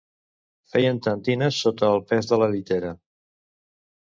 Feien 0.71 1.01
tentines 1.07 1.59
sota 1.67 1.91
el 1.99 2.01
pes 2.13 2.31
de 2.33 2.41
la 2.45 2.49
llitera 2.55 2.91